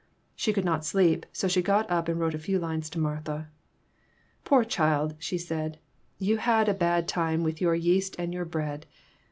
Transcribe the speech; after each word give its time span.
She 0.35 0.51
could 0.51 0.65
not 0.65 0.83
sleep, 0.83 1.27
so 1.31 1.47
she 1.47 1.61
got 1.61 1.87
up 1.91 2.07
and 2.07 2.19
wrote 2.19 2.33
a 2.33 2.39
few 2.39 2.57
lines 2.57 2.89
to 2.89 2.99
Martha. 2.99 3.49
"Poor 4.43 4.63
child!" 4.63 5.13
she 5.19 5.37
said, 5.37 5.77
"you 6.17 6.37
had 6.37 6.67
a 6.67 6.73
bad 6.73 7.07
time 7.07 7.41
PERTURBATIONS. 7.43 7.45
65 7.45 7.45
with 7.45 7.61
your 7.61 7.75
yeast 7.75 8.15
and 8.17 8.33
your 8.33 8.45
bread. 8.45 8.87